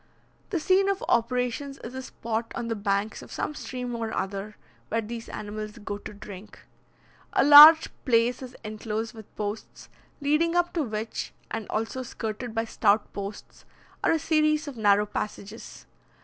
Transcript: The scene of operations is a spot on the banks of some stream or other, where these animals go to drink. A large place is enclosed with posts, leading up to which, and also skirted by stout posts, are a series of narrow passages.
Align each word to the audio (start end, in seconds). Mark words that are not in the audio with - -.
The 0.49 0.59
scene 0.59 0.89
of 0.89 1.03
operations 1.07 1.77
is 1.83 1.93
a 1.93 2.01
spot 2.01 2.51
on 2.55 2.69
the 2.69 2.75
banks 2.75 3.21
of 3.21 3.31
some 3.31 3.53
stream 3.53 3.95
or 3.95 4.11
other, 4.11 4.57
where 4.89 4.99
these 5.01 5.29
animals 5.29 5.77
go 5.77 5.99
to 5.99 6.11
drink. 6.11 6.57
A 7.33 7.43
large 7.43 7.87
place 8.03 8.41
is 8.41 8.55
enclosed 8.63 9.13
with 9.13 9.35
posts, 9.35 9.89
leading 10.19 10.55
up 10.55 10.73
to 10.73 10.81
which, 10.81 11.33
and 11.51 11.67
also 11.69 12.01
skirted 12.01 12.55
by 12.55 12.65
stout 12.65 13.13
posts, 13.13 13.63
are 14.03 14.13
a 14.13 14.17
series 14.17 14.67
of 14.67 14.75
narrow 14.75 15.05
passages. 15.05 15.85